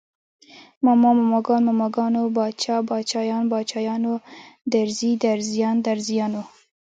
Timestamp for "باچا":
2.37-2.75